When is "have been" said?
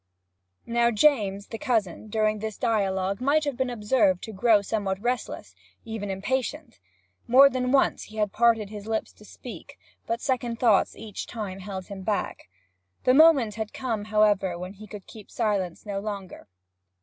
3.43-3.69